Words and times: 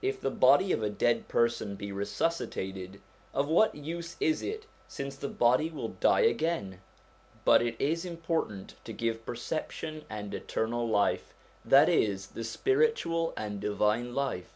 If 0.00 0.20
the 0.20 0.30
body 0.30 0.70
of 0.70 0.84
a 0.84 0.88
dead 0.88 1.26
person 1.26 1.74
be 1.74 1.90
resuscitated, 1.90 3.00
of 3.32 3.48
what 3.48 3.74
use 3.74 4.14
is 4.20 4.40
it 4.40 4.66
since 4.86 5.16
the 5.16 5.26
body 5.26 5.68
will 5.68 5.96
die 5.98 6.20
again? 6.20 6.80
But 7.44 7.60
it 7.60 7.74
is 7.80 8.04
important 8.04 8.76
to 8.84 8.92
give 8.92 9.26
perception 9.26 10.04
and 10.08 10.32
eternal 10.32 10.86
life, 10.88 11.34
that 11.64 11.88
is, 11.88 12.28
the 12.28 12.44
spiritual 12.44 13.34
and 13.36 13.58
divine 13.60 14.14
life. 14.14 14.52